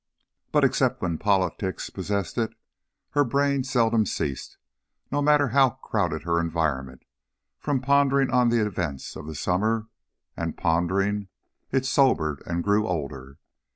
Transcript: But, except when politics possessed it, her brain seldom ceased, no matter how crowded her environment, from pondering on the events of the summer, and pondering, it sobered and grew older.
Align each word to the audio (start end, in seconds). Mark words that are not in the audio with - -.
But, 0.51 0.63
except 0.63 0.99
when 1.03 1.19
politics 1.19 1.91
possessed 1.91 2.35
it, 2.39 2.55
her 3.11 3.23
brain 3.23 3.63
seldom 3.63 4.07
ceased, 4.07 4.57
no 5.11 5.21
matter 5.21 5.49
how 5.49 5.69
crowded 5.69 6.23
her 6.23 6.39
environment, 6.39 7.05
from 7.59 7.81
pondering 7.81 8.31
on 8.31 8.49
the 8.49 8.65
events 8.65 9.15
of 9.15 9.27
the 9.27 9.35
summer, 9.35 9.89
and 10.35 10.57
pondering, 10.57 11.27
it 11.71 11.85
sobered 11.85 12.41
and 12.47 12.63
grew 12.63 12.87
older. 12.87 13.37